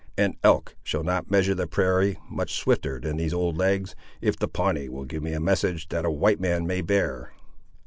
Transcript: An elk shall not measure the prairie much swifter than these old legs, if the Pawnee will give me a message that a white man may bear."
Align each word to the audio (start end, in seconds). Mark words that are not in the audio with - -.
An 0.17 0.35
elk 0.43 0.75
shall 0.83 1.03
not 1.03 1.29
measure 1.29 1.53
the 1.53 1.67
prairie 1.67 2.17
much 2.27 2.55
swifter 2.57 2.99
than 2.99 3.17
these 3.17 3.35
old 3.35 3.55
legs, 3.55 3.93
if 4.19 4.35
the 4.35 4.47
Pawnee 4.47 4.89
will 4.89 5.05
give 5.05 5.21
me 5.21 5.33
a 5.33 5.39
message 5.39 5.89
that 5.89 6.05
a 6.05 6.09
white 6.09 6.39
man 6.39 6.65
may 6.65 6.81
bear." 6.81 7.33